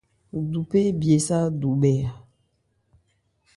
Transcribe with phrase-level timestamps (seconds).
[0.51, 2.11] Duphé ébye sâ ádubhɛ́ a.